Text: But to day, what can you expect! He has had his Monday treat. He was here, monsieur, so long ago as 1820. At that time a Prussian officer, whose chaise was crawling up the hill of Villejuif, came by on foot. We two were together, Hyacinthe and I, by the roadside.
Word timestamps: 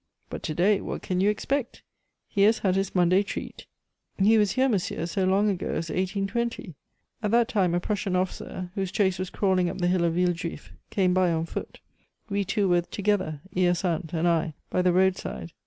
But 0.31 0.41
to 0.41 0.55
day, 0.55 0.81
what 0.81 1.03
can 1.03 1.21
you 1.21 1.29
expect! 1.29 1.83
He 2.27 2.41
has 2.41 2.57
had 2.57 2.75
his 2.75 2.95
Monday 2.95 3.21
treat. 3.21 3.67
He 4.17 4.39
was 4.39 4.53
here, 4.53 4.67
monsieur, 4.67 5.05
so 5.05 5.25
long 5.25 5.47
ago 5.47 5.67
as 5.67 5.91
1820. 5.91 6.73
At 7.21 7.29
that 7.29 7.47
time 7.47 7.75
a 7.75 7.79
Prussian 7.79 8.15
officer, 8.15 8.71
whose 8.73 8.89
chaise 8.91 9.19
was 9.19 9.29
crawling 9.29 9.69
up 9.69 9.77
the 9.77 9.85
hill 9.85 10.03
of 10.03 10.15
Villejuif, 10.15 10.71
came 10.89 11.13
by 11.13 11.31
on 11.31 11.45
foot. 11.45 11.81
We 12.29 12.43
two 12.43 12.67
were 12.67 12.81
together, 12.81 13.41
Hyacinthe 13.53 14.11
and 14.15 14.27
I, 14.27 14.55
by 14.71 14.81
the 14.81 14.91
roadside. 14.91 15.51